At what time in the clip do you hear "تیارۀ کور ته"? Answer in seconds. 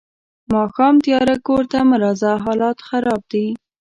1.05-1.79